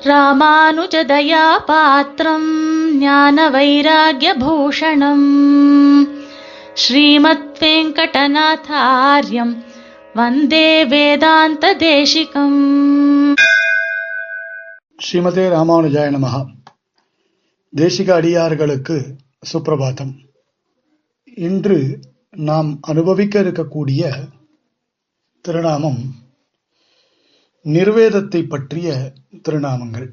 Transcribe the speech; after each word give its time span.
ராமானுஜதயா 0.00 1.42
பாத்திரம் 1.66 2.46
ஞான 2.98 3.36
வைராகியபூஷணம் 3.50 5.26
ஸ்ரீமத் 6.74 7.58
வெங்கடநாதாரியம் 7.60 9.52
வந்தே 10.14 10.68
வேதாந்த 10.84 11.74
தேசிகம் 11.82 12.60
ஸ்ரீமதே 14.98 15.44
ராமானுஜாய 15.48 16.08
நமகா 16.10 16.40
தேசிக 17.72 18.08
அடியார்களுக்கு 18.14 18.96
சுப்பிரபாதம் 19.46 20.14
இன்று 21.38 21.78
நாம் 22.42 22.70
அனுபவிக்க 22.86 23.36
இருக்கக்கூடிய 23.40 24.02
திருநாமம் 25.44 26.00
நிர்வேதத்தை 27.62 28.42
பற்றிய 28.42 29.12
திருநாமங்கள். 29.48 30.10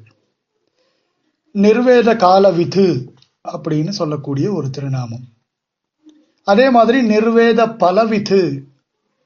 நிர்வேத 1.52 2.16
கால 2.16 2.50
விது 2.50 3.14
அப்படின்னு 3.52 3.88
சொல்லக்கூடிய 3.88 4.52
ஒரு 4.52 4.70
திருநாமம். 4.70 5.24
அதே 6.42 6.70
மாதிரி 6.70 7.08
நிர்வேத 7.08 7.60
பலவிது 7.84 8.64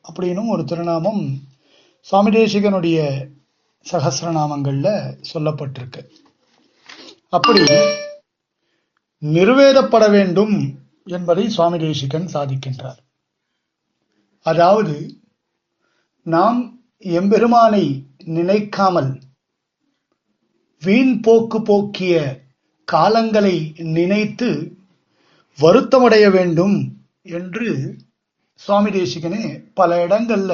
அப்படின்னும் 0.05 0.49
ஒரு 0.49 0.65
திருநாமம் 0.65 1.41
சுவாமி 2.01 2.31
தேசிகனுடைய 2.31 3.29
சகசிரநாமங்கள்ல 3.93 5.15
சொல்லப்பட்டிருக்கு. 5.33 6.09
அப்படி 7.29 7.61
நிர்வேதப்பட 9.21 10.11
வேண்டும் 10.11 10.81
என்பதை 11.05 11.49
சுவாமி 11.49 11.79
தேசிகன் 11.79 12.29
சாதிக்கின்றார். 12.33 13.01
அதாவது 14.43 15.21
நாம் 16.23 16.82
எம்பெருமானை 17.05 17.85
நினைக்காமல் 18.25 19.21
வீண் 20.83 21.21
போக்கு 21.21 21.63
போக்கிய 21.63 22.15
காலங்களை 22.93 23.57
நினைத்து 23.97 24.49
வருத்தமடைய 25.59 26.31
வேண்டும் 26.31 26.77
என்று 27.23 27.69
சுவாமி 28.55 28.91
தேசிகனே 28.91 29.43
பல 29.75 30.07
இடங்கள்ல 30.07 30.53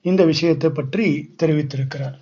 இந்த 0.00 0.24
விஷயத்தை 0.24 0.70
பற்றி 0.70 1.34
தெரிவித்திருக்கிறார். 1.42 2.16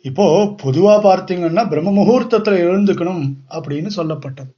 இப்போ 0.00 0.26
பொதுவா 0.62 0.94
பார்த்தீங்கன்னா 1.08 1.68
பிரம்ம 1.68 1.92
முகூர்த்தத்துல 1.92 2.58
எழுந்துக்கணும் 2.66 3.24
அப்படின்னு 3.48 3.90
சொல்லப்பட்டது. 3.96 4.52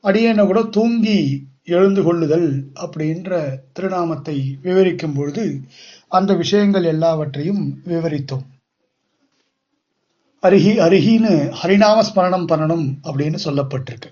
அடியனை 0.00 0.46
கூட 0.46 0.62
தூங்கி 0.62 1.18
எழுந்து 1.66 2.02
கொள்ளுதல் 2.02 2.70
அப்படின்ற 2.80 3.58
திருநாமத்தை 3.72 4.58
விவரிக்கும் 4.62 5.12
பொழுது 5.12 5.60
அந்த 6.08 6.34
விஷயங்கள் 6.34 6.84
எல்லாவற்றையும் 6.84 7.80
விவரித்தோம். 7.84 8.46
அருகி 10.40 10.78
அருகின்னு 10.78 11.54
ஹரிநாம 11.62 12.02
ஸ்மரணம் 12.14 12.46
பண்ணணும் 12.46 12.94
அப்படின்னு 13.02 13.38
சொல்லப்பட்டிருக்கு. 13.44 14.10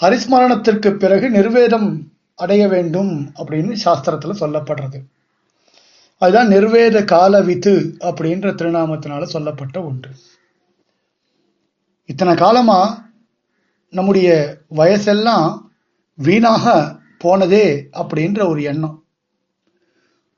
ஹரிஸ்மரணத்திற்கு 0.00 0.94
பிறகு 0.94 1.30
நிர்வேதம் 1.30 2.12
அடைய 2.34 2.68
வேண்டும் 2.68 3.32
அப்படின்னு 3.36 3.76
சாஸ்திரத்துல 3.84 4.32
சொல்லப்படுறது. 4.40 5.04
அதுதான் 6.18 6.48
நிர்வேத 6.48 7.04
கால 7.04 7.40
வித்து 7.40 7.96
அப்படின்ற 8.00 8.52
திருநாமத்தினால 8.54 9.22
சொல்லப்பட்ட 9.22 9.82
ஒன்று. 9.82 10.10
இத்தனை 12.04 12.34
காலமா 12.34 13.10
நம்முடைய 13.90 14.58
வயசெல்லாம் 14.70 15.68
வீணாக 16.22 16.74
போனதே 17.18 17.66
அப்படின்ற 17.92 18.48
ஒரு 18.48 18.62
எண்ணம். 18.62 19.04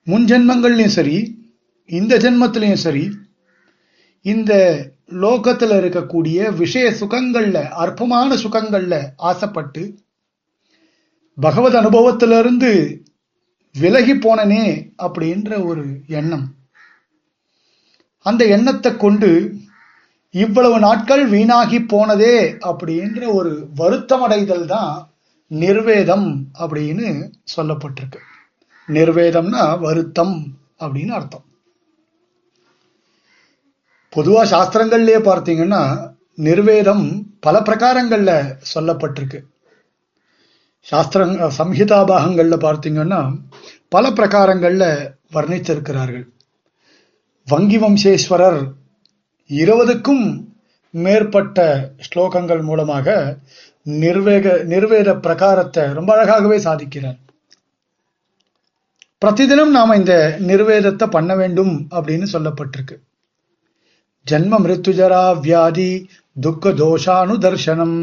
முன் 0.05 0.25
ஜென்மங்கள்லயும் 0.25 0.97
சரி 0.99 1.17
இந்த 1.87 2.17
ஜென்மத்திலையும் 2.17 2.85
சரி 2.87 3.05
இந்த 4.23 4.53
லோகத்தில் 5.07 5.71
இருக்கக்கூடிய 5.71 6.55
விஷய 6.57 6.87
சுகங்கள்ல 7.01 7.69
அற்பமான 7.69 8.35
சுகங்கள்ல 8.35 8.95
ஆசைப்பட்டு 9.17 9.83
பகவத் 11.39 11.75
அனுபவத்திலிருந்து 11.75 13.01
விலகி 13.75 14.15
போனனே 14.15 14.65
அப்படின்ற 15.03 15.65
ஒரு 15.65 15.85
எண்ணம். 16.07 16.47
அந்த 18.27 18.45
எண்ணத்தை 18.47 18.97
கொண்டு 18.97 19.31
இவ்வளவு 20.31 20.79
நாட்கள் 20.79 21.27
வீணாகி 21.29 21.81
போனதே 21.85 22.37
அப்படின்ற 22.71 23.21
ஒரு 23.33 23.53
வருத்தமடைதல் 23.77 24.67
தான் 24.67 25.12
நிர்வேதம் 25.61 26.29
அப்படின்னு 26.59 27.09
சொல்லப்பட்டிருக்கு. 27.57 28.21
நிர்வேதம்னா 28.89 29.65
வருத்தம் 29.81 30.37
அப்படின்னு 30.79 31.13
அர்த்தம். 31.19 31.45
பொதுவா 34.13 34.43
சாஸ்திரங்கள்லயே 34.53 35.21
பார்த்தீங்கன்னா 35.29 35.83
நிர்வேதம் 36.47 37.07
பல 37.41 37.57
பிரகாரங்கள்ல 37.61 38.33
சொல்லப்பட்டிருக்கு. 38.75 39.41
சாஸ்திரங் 40.87 41.35
சம்ஹிதா 41.59 41.99
பாகங்கள்ல 42.11 42.57
பார்த்தீங்கன்னா 42.67 43.21
பல 43.89 44.11
பிரகாரங்கள்ல 44.11 44.85
வர்ணிச்சிருக்கிறார்கள் 45.33 46.25
வங்கி 47.49 47.79
வம்சேஸ்வரர் 47.79 48.61
இருபதுக்கும் 49.51 50.25
மேற்பட்ட 50.95 51.59
ஸ்லோகங்கள் 52.07 52.63
மூலமாக 52.63 53.17
நிர்வேக 53.87 54.47
நிர்வேத 54.65 55.11
பிரகாரத்தை 55.21 55.93
ரொம்ப 55.93 56.11
அழகாகவே 56.15 56.59
சாதிக்கிறார். 56.59 57.19
பிரதிதினம் 59.25 59.71
நாம 59.71 59.97
இந்த 59.97 60.37
நிர்வேதத்தை 60.39 61.09
பண்ண 61.09 61.35
வேண்டும் 61.37 61.87
அப்படின்னு 61.91 62.27
சொல்லப்பட்டிருக்கு. 62.33 62.97
ஜன்ம 64.31 64.59
மிருத்துஜரா 64.59 65.41
வியாதி 65.41 66.09
துக்க 66.41 66.71
தோஷானு 66.71 67.35
தர்சனம் 67.39 67.99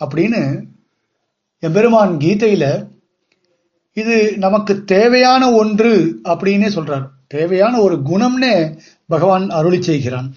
அப்படின்னு 0.00 0.68
எம்பெருமான் 1.58 2.16
கீதையில 2.16 2.88
இது 3.92 4.38
நமக்கு 4.38 4.84
தேவையான 4.84 5.52
ஒன்று 5.52 6.20
அப்படின்னே 6.24 6.68
சொல்றார். 6.74 7.06
தேவையான 7.26 7.80
ஒரு 7.80 7.96
குணம்னே 7.96 8.76
பகவான் 9.06 9.50
அருளி 9.50 9.82
செய்கிறான். 9.82 10.34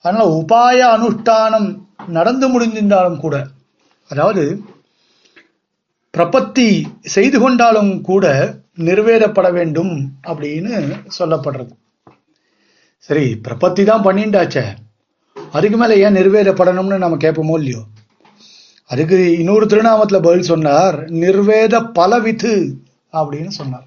அதனால 0.00 0.26
உபாய 0.40 0.78
அனுஷ்டானம் 0.96 1.85
நடந்து 2.06 2.46
முடிந்திருந்தாலும் 2.48 3.16
கூட 3.16 3.46
அதாவது 4.08 4.60
பிரபத்தி 6.18 6.84
செய்து 7.00 7.40
கொண்டாலும் 7.40 8.00
கூட 8.00 8.54
நிறைவேறப்பட 8.76 9.52
வேண்டும் 9.52 10.12
அப்படின்னு 10.22 10.96
சொல்லப்படுறது. 11.18 11.70
சரி 12.98 13.40
பிரபத்தி 13.48 13.84
தான் 13.84 14.04
பண்ணிண்டாச்சே. 14.04 14.64
அதுக்கு 15.52 15.76
மேலே 15.76 15.98
ஏன் 15.98 16.14
நிறைவேறப்படணும்னு 16.14 16.96
நம்ம 16.96 17.16
கேட்போமோ 17.16 17.52
இல்லையோ? 17.52 17.82
அதுக்கு 18.86 19.38
இன்னொரு 19.38 19.66
திருநாமத்தில் 19.66 20.20
பதில் 20.20 20.42
சொன்னார் 20.42 21.04
நிர்வேத 21.04 21.90
பலவித்து 21.94 22.72
அப்படின்னு 23.12 23.46
சொன்னார். 23.46 23.86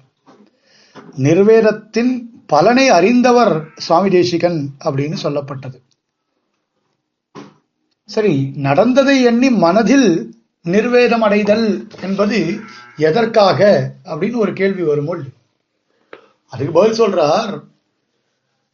நிர்வேதத்தின் 1.16 2.22
பலனை 2.46 2.88
அறிந்தவர் 2.88 3.64
சுவாமி 3.76 4.10
தேசிகன் 4.10 4.68
அப்படின்னு 4.84 5.16
சொல்லப்பட்டது. 5.22 5.89
சரி 8.10 8.34
நடந்ததை 8.56 9.22
எண்ணி 9.22 9.50
மனதில் 9.50 10.08
நிர்வேதம் 10.62 11.22
அடைதல் 11.22 11.66
என்பது 12.00 12.38
எதற்காக 12.96 13.60
அப்படின்னு 14.04 14.36
ஒரு 14.36 14.52
கேள்வி 14.52 14.82
வருமோ 14.82 15.14
அதுக்கு 16.52 16.72
பதில் 16.72 17.00
சொல்றார் 17.00 17.52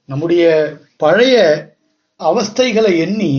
நம்முடைய 0.09 0.45
பழைய 0.97 1.37
அவஸ்தைகளை 2.21 2.93
எண்ணி 2.99 3.33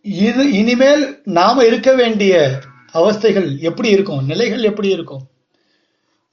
இது 0.00 0.44
இனிமேல் 0.52 1.02
நாம 1.24 1.64
இருக்க 1.64 1.90
வேண்டிய 1.94 2.34
அவஸ்தைகள் 2.94 3.48
எப்படி 3.58 3.88
இருக்கும்? 3.88 4.22
நிலைகள் 4.24 4.62
எப்படி 4.62 4.88
இருக்கும்? 4.88 5.24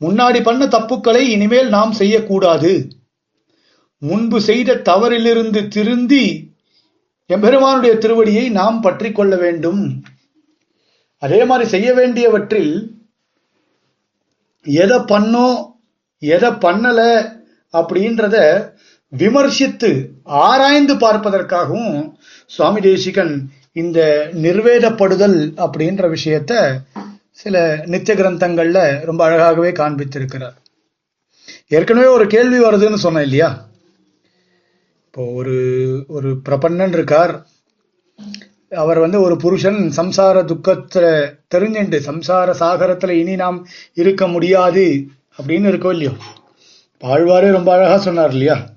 முன்னாடி 0.01 0.39
பண்ண 0.43 0.65
தப்புக்களை 0.65 1.23
இனிமேல் 1.35 1.69
நாம் 1.69 1.91
செய்யக்கூடாது. 1.91 2.71
முன்பு 4.01 4.41
செய்த 4.41 4.79
தவறிலிருந்து 4.89 5.61
திருந்தி 5.67 6.25
எம்பெருமானுடைய 7.29 7.93
திருவடியை 7.95 8.49
நாம் 8.49 8.81
பற்றி 8.81 9.11
கொள்ள 9.11 9.35
வேண்டும். 9.35 9.81
அதே 11.17 11.45
மாதிரி 11.45 11.69
செய்ய 11.69 11.93
வேண்டியவற்றில் 11.93 12.95
எதை 14.61 14.97
பண்ணோம் 14.97 15.57
எதை 16.19 16.49
பண்ணல 16.49 16.99
அப்படின்றத 17.73 18.37
விமர்சித்து 19.07 19.89
ஆராய்ந்து 20.23 20.95
பார்ப்பதற்காகவும் 20.95 22.15
சுவாமி 22.45 22.81
தேசிகன் 22.81 23.51
இந்த 23.71 24.29
நிர்வேதப்படுதல் 24.33 25.39
அப்படின்ற 25.65 26.03
விஷயத்த 26.15 26.53
சில 27.31 27.83
நித்திய 27.85 28.23
கிரந்தங்கள்ல 28.23 29.05
ரொம்ப 29.05 29.21
அழகாகவே 29.29 29.71
காண்பித்திருக்கிறார். 29.81 30.57
ஏற்கனவே 31.67 32.07
ஒரு 32.07 32.27
கேள்வி 32.27 32.59
வருதுன்னு 32.59 33.05
சொன்னேன் 33.05 33.23
இல்லையா? 33.23 33.66
இப்போ 35.07 35.25
ஒரு 35.25 35.55
ஒரு 36.07 36.37
பிரபன்னன் 36.49 36.93
இருக்கார். 36.93 37.47
அவர் 38.69 38.99
வந்து 38.99 39.21
ஒரு 39.21 39.37
புருஷன் 39.37 39.91
சம்சார 39.97 40.37
துக்கத்துல 40.43 41.05
தெரிஞ்சுண்டு 41.55 41.99
சம்சார 42.05 42.53
சாகரத்துல 42.59 43.09
இனி 43.09 43.35
நாம் 43.35 43.67
இருக்க 43.93 44.27
முடியாது 44.27 45.07
அப்படின்னு 45.37 45.69
இருக்கோ 45.71 45.91
இல்லையோ? 45.91 46.13
ஆழ்வாரே 47.03 47.51
ரொம்ப 47.51 47.73
அழகா 47.73 47.97
சொன்னார் 47.97 48.31
இல்லையா? 48.31 48.69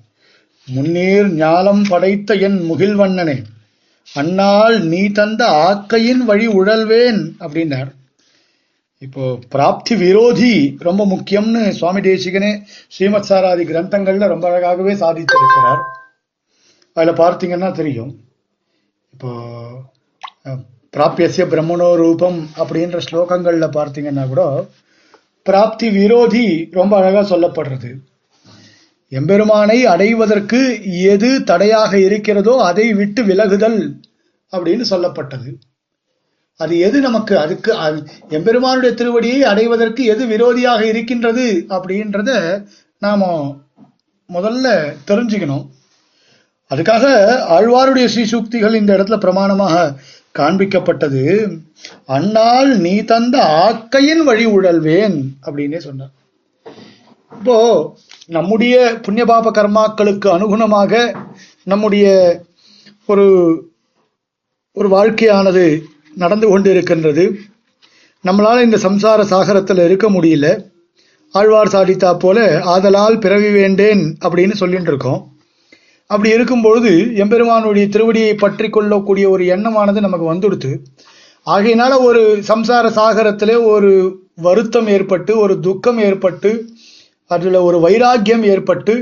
முன்னீர் 0.67 1.29
ஞாலம் 1.37 1.83
படைத்த 1.89 2.33
என் 2.33 2.59
முகில்வண்ணனே 2.71 3.43
அந்நாள் 4.15 4.81
நீ 4.81 5.07
தந்த 5.07 5.47
ஆக்கையின் 5.47 6.23
வழி 6.25 6.47
உழல்வேன் 6.47 7.21
அப்படின்னார். 7.39 7.91
இப்போ 8.97 9.39
பிராப்தி 9.49 9.95
விரோதி 9.95 10.75
ரொம்ப 10.79 11.05
முக்கியம்னு 11.05 11.69
சுவாமி 11.69 11.99
தேசிகனே 11.99 12.61
ஸ்ரீமத் 12.87 13.23
சாராதி 13.23 13.63
கிரந்தங்கள்ல 13.63 14.27
ரொம்ப 14.27 14.45
அழகாகவே 14.49 14.93
சாதித்திருக்கிறார். 15.03 15.81
அதில் 16.93 17.13
பார்த்தீங்கன்னா 17.13 17.71
தெரியும். 17.71 18.19
இப்போ 19.13 19.29
அஹ், 20.43 20.65
பிராபியசிய 20.97 21.45
பிரம்மணோ 21.45 21.95
ரூபம் 21.95 22.49
அப்படின்ற 22.57 22.99
ஸ்லோகங்களில் 23.11 23.69
பார்த்தீங்கன்னா 23.69 24.27
கூட 24.27 24.65
பிராப்தி 25.43 25.89
விரோதி 25.89 26.67
ரொம்ப 26.71 26.97
அழகாக 26.97 27.37
சொல்லப்படுறது. 27.37 27.95
எம்பெருமானை 29.09 29.85
அடைவதற்கு 29.85 30.79
எது 31.01 31.43
தடையாக 31.43 31.99
இருக்கிறதோ 31.99 32.63
அதை 32.63 32.93
விட்டு 32.93 33.23
விலகுதல் 33.23 33.99
அப்படின்னு 34.51 34.83
சொல்லப்பட்டது. 34.89 35.53
அது 36.55 36.79
எது 36.79 37.01
நமக்கு 37.01 37.39
அதுக்கு 37.39 37.73
அது- 37.77 38.07
எம்பெருமானுடைய 38.29 38.95
திருவடியை 38.95 39.39
அடைவதற்கு 39.39 40.03
எது 40.03 40.27
விரோதியாக 40.27 40.81
இருக்கின்றது 40.81 41.65
அப்படின்றத 41.69 42.63
நாம் 42.99 43.21
முதல்ல 44.33 44.95
தெரிஞ்சுக்கணும். 45.07 45.70
அதுக்காக 46.71 47.05
ஆழ்வாருடைய 47.57 48.05
ஸ்ரீசூக்திகள் 48.13 48.79
இந்த 48.79 48.91
இடத்துல 48.97 49.17
பிரமாணமாக 49.25 49.75
காண்பிக்கப்பட்டது. 50.39 51.23
அன்னால் 52.15 52.69
நீ 52.85 52.93
தந்த 53.11 53.37
ஆக்கையின் 53.65 54.23
வழி 54.29 54.45
உழல்வேன் 54.57 55.17
அப்படின்னே 55.45 55.79
சொன்னார். 55.87 56.13
இப்போ 57.31 57.57
நம்முடைய 58.37 58.75
புண்ணிய 59.05 59.25
பாப 59.31 59.51
கர்மாக்களுக்கு 59.57 60.27
அனுகுணமாக 60.35 60.93
நம்முடைய 61.71 62.05
ஒரு 63.11 63.25
ஒரு 64.77 64.87
வாழ்க்கையானது 64.95 65.65
நடந்து 66.23 66.47
கொண்டு 66.49 66.69
இருக்கின்றது 66.73 67.23
நம்மளால் 68.25 68.65
இந்த 68.65 68.77
சம்சார 68.87 69.19
சாகரத்தில் 69.31 69.83
இருக்க 69.85 70.07
முடியல. 70.15 70.47
ஆழ்வார் 71.33 71.73
சாதித்தா 71.75 72.09
போல 72.23 72.39
ஆதலால் 72.73 73.21
பிறவி 73.25 73.49
வேண்டேன் 73.59 74.03
அப்படின்னு 74.25 74.55
சொல்லிட்டு 74.61 74.91
இருக்கோம் 74.93 75.21
அப்படி 76.11 76.29
இருக்கும்பொழுது 76.35 76.91
எம்பெருமானுடைய 77.15 77.87
திருவடியை 77.87 78.33
பற்றி 78.37 78.69
கொள்ளக்கூடிய 78.69 79.29
ஒரு 79.29 79.45
எண்ணமானது 79.45 79.99
நமக்கு 80.01 80.25
வந்துடுத்து. 80.33 80.71
ஆகையினால 81.47 81.93
ஒரு 82.03 82.21
சம்சார 82.47 82.85
சாகரத்திலே 82.97 83.55
ஒரு 83.65 83.91
வருத்தம் 84.35 84.87
ஏற்பட்டு 84.87 85.37
ஒரு 85.37 85.59
துக்கம் 85.59 85.97
ஏற்பட்டு 85.97 86.51
அதில் 87.31 87.53
ஒரு 87.53 87.79
வைராக்கியம் 87.79 88.43
ஏற்பட்டு 88.43 88.93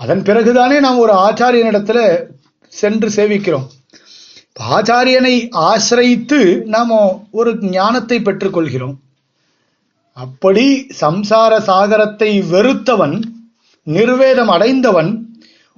அதன் 0.00 0.22
பிறகுதானே 0.22 0.76
நாம் 0.80 0.98
ஒரு 0.98 1.14
ஆச்சாரியனிடத்துல 1.26 2.00
சென்று 2.72 3.08
சேவிக்கிறோம். 3.16 3.66
ஆச்சாரியனை 4.76 5.34
ஆசிரியித்து 5.68 6.38
நாம் 6.66 6.94
ஒரு 7.30 7.50
ஞானத்தை 7.60 8.18
பெற்றுக்கொள்கிறோம் 8.18 8.96
அப்படி 10.16 10.64
சம்சார 11.00 11.52
சாகரத்தை 11.66 12.30
வெறுத்தவன் 12.50 13.16
நிர்வேதம் 13.86 14.48
அடைந்தவன் 14.48 15.10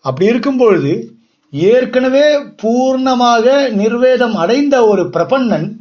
அப்படி 0.00 0.28
இருக்கும் 0.28 0.56
பொழுது 0.56 1.12
ஏற்கனவே 1.50 2.38
பூர்ணமாக 2.38 3.70
நிர்வேதம் 3.70 4.34
அடைந்த 4.34 4.86
ஒரு 4.86 5.02
பிரபன்னன் 5.02 5.72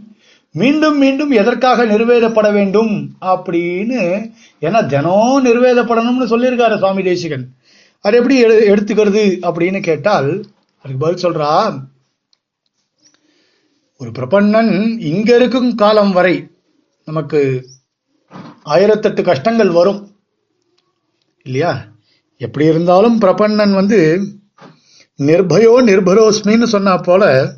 மீண்டும் 0.52 0.98
மீண்டும் 0.98 1.32
எதற்காக 1.32 1.86
நிர்வேதப்பட 1.86 2.52
வேண்டும் 2.52 3.12
அப்படின்னு 3.22 4.32
ஏன்னா 4.62 4.86
தினம் 4.86 5.46
நிர்வேதப்படணும்னு 5.46 6.28
சொல்லியிருக்காரு 6.28 6.78
சுவாமி 6.78 7.04
தேசிகன். 7.04 7.50
அது 8.02 8.18
எப்படி 8.18 8.44
எடு- 8.44 8.48
எடுத்துக்கிறது 8.48 9.24
அப்படின்னு 9.42 9.82
கேட்டால் 9.82 10.46
அதுக்கு 10.84 10.98
பதில் 11.00 11.32
சொல்றா 11.32 11.80
ஒரு 13.98 14.12
பிரபன்னன் 14.12 15.00
இங்க 15.00 15.36
இருக்கும் 15.36 15.76
காலம் 15.76 16.12
வரை 16.12 16.48
நமக்கு 17.06 17.68
ஆயிரத்தெட்டு 18.66 19.24
கஷ்டங்கள் 19.24 19.70
வரும். 19.70 20.08
இல்லையா? 21.44 21.86
எப்படி 22.38 22.66
இருந்தாலும் 22.66 23.22
பிரபன்னன் 23.22 23.74
வந்து 23.74 24.22
நிர்பயோ 25.18 25.74
நிர்பரோஸ்மின்னு 25.84 26.64
சொன்னா 26.64 26.98
போல 26.98 27.54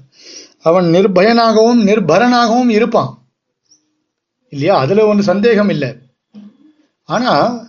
அவன் 0.62 0.86
நிர்பயனாகவும் 0.86 1.82
நிர்பரனாகவும் 1.86 2.70
இருப்பான். 2.70 3.28
இல்லையா? 4.50 4.78
அதுல 4.78 5.06
ஒன்று 5.06 5.24
சந்தேகம் 5.24 5.70
இல்லை. 5.70 5.96
ஆனா 7.04 7.64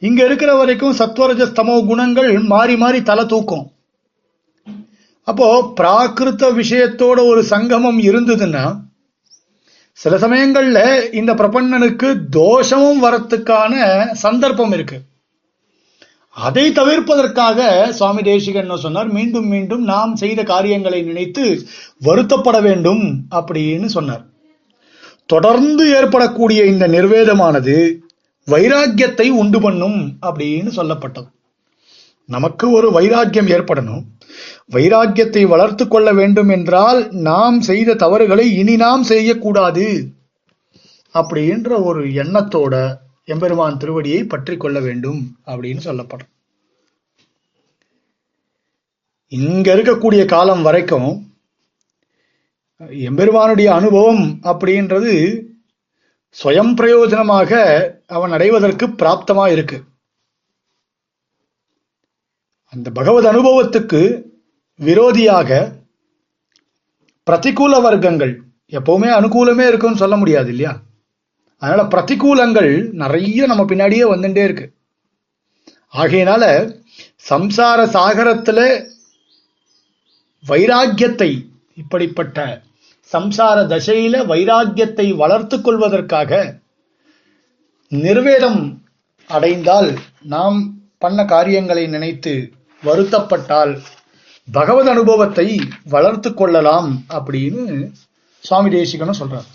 இங்க 0.00 0.24
இருக்கிற 0.24 0.54
வரைக்கும் 0.54 0.96
சத்வரஜஸ்தமோ 0.96 1.86
குணங்கள் 1.86 2.38
மாறி 2.38 2.76
மாறி 2.76 3.02
தலை 3.02 3.26
தூக்கும். 3.26 3.70
அப்போ 5.22 5.72
பிராகிருத 5.80 6.44
விஷயத்தோட 6.52 7.26
ஒரு 7.26 7.44
சங்கமம் 7.44 7.98
இருந்ததுன்னா 7.98 8.88
சில 10.02 10.16
சமயங்கள்ல 10.16 10.80
இந்த 11.20 11.32
பிரபன்னனுக்கு 11.40 12.08
தோஷமும் 12.30 13.00
வரத்துக்கான 13.04 13.72
சந்தர்ப்பம் 14.24 14.72
இருக்கு. 14.72 14.98
அதை 16.46 16.64
தவிர்ப்பதற்காக 16.70 17.88
சுவாமி 17.98 18.22
தேசிகன் 18.22 18.72
சொன்னார்? 18.84 19.08
மீண்டும் 19.16 19.48
மீண்டும் 19.54 19.82
நாம் 19.92 20.12
செய்த 20.22 20.42
காரியங்களை 20.42 21.00
நினைத்து 21.02 21.44
வருத்தப்பட 22.04 22.58
வேண்டும் 22.68 23.04
அப்படின்னு 23.38 23.90
சொன்னார். 23.96 24.24
தொடர்ந்து 25.26 25.84
ஏற்படக்கூடிய 25.96 26.60
இந்த 26.72 26.88
நிர்வேதமானது 26.88 27.76
வைராக்கியத்தை 28.48 29.28
உண்டு 29.42 29.60
பண்ணும் 29.60 30.00
அப்படின்னு 30.28 30.70
சொல்லப்பட்டது. 30.78 31.28
நமக்கு 32.34 32.66
ஒரு 32.78 32.88
வைராக்கியம் 32.96 33.52
ஏற்படணும். 33.56 34.02
வைராக்கியத்தை 34.74 35.42
வளர்த்து 35.52 35.84
கொள்ள 35.88 36.08
வேண்டும் 36.18 36.50
என்றால் 36.56 37.00
நாம் 37.28 37.58
செய்த 37.68 37.96
தவறுகளை 38.02 38.46
இனி 38.60 38.74
நாம் 38.84 39.04
செய்யக்கூடாது 39.12 39.86
அப்படின்ற 41.14 41.70
ஒரு 41.88 42.02
எண்ணத்தோட 42.22 42.74
எம்பெருமான் 43.32 43.80
திருவடியை 43.82 44.20
பற்றி 44.28 44.54
கொள்ள 44.56 44.78
வேண்டும் 44.86 45.20
அப்படின்னு 45.50 45.82
சொல்லப்படும். 45.88 46.30
இங்க 49.32 49.66
இருக்கக்கூடிய 49.76 50.22
காலம் 50.34 50.62
வரைக்கும் 50.68 51.10
எம்பெருமானுடைய 53.08 53.68
அனுபவம் 53.78 54.24
அப்படின்றது 54.50 55.12
சுயம் 56.36 56.72
பிரயோஜனமாக 56.78 57.52
அவன் 58.16 58.32
அடைவதற்கு 58.36 58.86
பிராப்தமா 59.00 59.44
இருக்கு. 59.54 59.78
அந்த 62.72 62.90
பகவத் 62.90 63.24
அனுபவத்துக்கு 63.24 64.00
விரோதியாக 64.80 65.50
பிரதிகூல 67.26 67.74
வர்க்கங்கள் 67.86 68.32
எப்பவுமே 68.72 69.08
அனுகூலமே 69.18 69.66
இருக்கும்னு 69.66 69.96
சொல்ல 69.96 70.16
முடியாது 70.16 70.48
இல்லையா? 70.48 70.72
அதனால 71.62 71.82
பிரதிகூலங்கள் 71.88 72.92
நிறைய 72.92 73.46
நம்ம 73.46 73.62
பின்னாடியே 73.62 74.04
வந்துட்டே 74.12 74.44
இருக்கு. 74.44 74.66
ஆகையினால 75.94 76.44
சம்சார 77.30 77.78
சாகரத்துல 77.94 78.60
வைராக்கியத்தை 80.44 81.30
இப்படிப்பட்ட 81.74 82.38
சம்சார 83.12 83.56
தசையில 83.72 84.16
வைராக்கியத்தை 84.26 85.16
வளர்த்து 85.16 85.60
கொள்வதற்காக 85.60 86.30
நிர்வேதம் 87.92 88.62
அடைந்தால் 89.30 89.90
நாம் 90.22 90.58
பண்ண 90.98 91.24
காரியங்களை 91.24 91.86
நினைத்து 91.86 92.34
வருத்தப்பட்டால் 92.84 93.80
பகவத் 94.52 94.88
அனுபவத்தை 94.88 95.58
வளர்த்து 95.84 96.34
கொள்ளலாம் 96.34 97.04
அப்படின்னு 97.08 97.92
சுவாமி 98.38 98.70
தேசிகனும் 98.76 99.20
சொல்றார். 99.20 99.48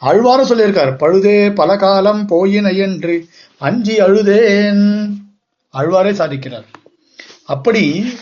ஆழ்வாரும் 0.00 0.50
சொல்லியிருக்கார் 0.50 0.96
பழுதே 0.96 1.54
பல 1.54 1.76
காலம் 1.76 2.26
போயின 2.26 2.70
என்று 2.70 3.28
அஞ்சி 3.58 4.00
அழுதேன். 4.00 4.84
அழ்வாரே 5.74 6.12
சாதிக்கிறார். 6.12 6.66
அப்படி 7.44 8.14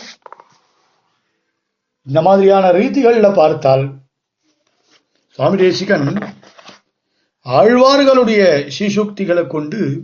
இந்த 2.07 2.21
மாதிரியான 2.21 2.71
ரீதிகளில் 2.71 3.33
பார்த்தால் 3.33 3.93
சுவாமி 5.29 5.57
தேசிகன் 5.57 6.17
ஆழ்வார்களுடைய 7.45 8.43
சிசுக்திகளை 8.79 9.47
கொண்டு 9.47 10.03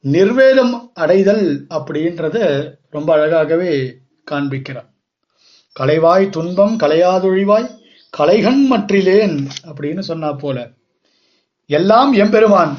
நிர்வேதம் 0.00 0.90
அடைதல் 0.94 1.66
அப்படின்றத 1.70 2.36
ரொம்ப 2.96 3.10
அழகாகவே 3.16 3.72
காண்பிக்கிறார். 4.30 4.88
கலைவாய் 5.76 6.26
துன்பம் 6.28 6.74
கலையாதொழிவாய் 6.82 7.68
கலைகண் 8.14 8.62
மற்றிலேன் 8.72 9.36
அப்படின்னு 9.68 10.02
சொன்னா 10.10 10.30
போல. 10.42 10.58
எல்லாம் 11.70 12.12
எம்பெருமான் 12.22 12.72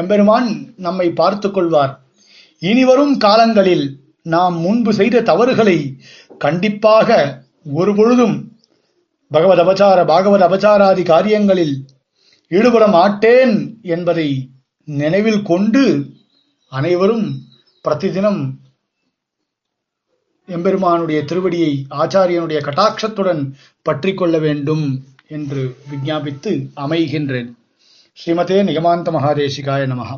எம்பெருமான் 0.00 0.48
நம்மை 0.76 1.06
பார்த்து 1.20 1.48
கொள்வார். 1.50 1.92
இனி 2.62 2.84
வரும் 2.84 3.14
காலங்களில் 3.16 3.86
நாம் 4.34 4.56
முன்பு 4.64 4.92
செய்த 4.92 5.22
தவறுகளை 5.30 5.78
கண்டிப்பாக 6.38 7.18
ஒரு 7.78 7.92
பொழுதும் 7.96 8.36
பகவத் 9.30 9.62
அபச்சார 9.64 9.98
பாகவத் 10.10 10.44
அபச்சாராதி 10.46 11.02
காரியங்களில் 11.04 11.74
ஈடுபட 12.50 12.84
மாட்டேன் 12.96 13.54
என்பதை 13.94 14.28
நினைவில் 14.88 15.42
கொண்டு 15.42 15.84
அனைவரும் 16.72 17.26
பிரதிதினம் 17.84 18.40
எம்பெருமானுடைய 20.49 21.19
திருவடியை 21.29 21.71
ஆச்சாரியனுடைய 22.01 22.59
கட்டாட்சத்துடன் 22.65 23.41
பற்றி 23.85 24.13
கொள்ள 24.13 24.37
வேண்டும் 24.39 24.85
என்று 25.29 25.61
விஞ்ஞாபித்து 25.91 26.51
அமைகின்றேன் 26.83 27.49
ஸ்ரீமதே 28.17 28.59
நிகமாந்த 28.69 29.11
மகாதேசிகாய 29.17 29.83
நமஹ 29.93 30.11